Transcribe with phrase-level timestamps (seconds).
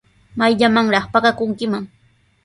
[0.39, 1.83] ¿Mayllamanraq pakakunkiman?